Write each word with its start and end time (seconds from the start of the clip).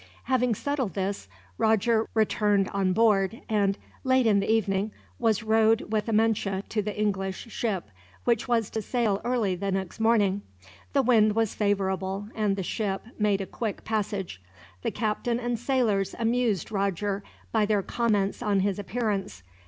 Having 0.23 0.55
settled 0.55 0.95
this, 0.95 1.27
Roger 1.59 2.07
returned 2.15 2.69
on 2.69 2.91
board 2.91 3.43
and, 3.47 3.77
late 4.03 4.25
in 4.25 4.39
the 4.39 4.49
evening, 4.51 4.91
was 5.19 5.43
rowed 5.43 5.93
with 5.93 6.09
Amenche 6.09 6.63
to 6.69 6.81
the 6.81 6.99
English 6.99 7.51
ship, 7.53 7.87
which 8.23 8.47
was 8.47 8.71
to 8.71 8.81
sail 8.81 9.21
early 9.23 9.53
the 9.53 9.71
next 9.71 9.99
morning. 9.99 10.41
The 10.93 11.03
wind 11.03 11.35
was 11.35 11.53
favorable, 11.53 12.29
and 12.33 12.55
the 12.55 12.63
ship 12.63 13.03
made 13.19 13.41
a 13.41 13.45
quick 13.45 13.83
passage. 13.83 14.41
The 14.81 14.89
captain 14.89 15.39
and 15.39 15.59
sailors 15.59 16.15
amused 16.17 16.71
Roger 16.71 17.21
by 17.51 17.67
their 17.67 17.83
comments 17.83 18.41
on 18.41 18.61
his 18.61 18.79
appearance. 18.79 19.43